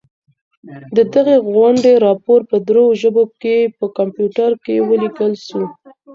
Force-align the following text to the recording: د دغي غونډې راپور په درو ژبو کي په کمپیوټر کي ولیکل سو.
د 0.95 0.97
دغي 1.13 1.37
غونډې 1.53 1.93
راپور 2.05 2.39
په 2.49 2.57
درو 2.67 2.85
ژبو 3.01 3.23
کي 3.41 3.57
په 3.77 3.85
کمپیوټر 3.97 4.49
کي 4.65 4.75
ولیکل 4.89 5.31
سو. 5.47 5.61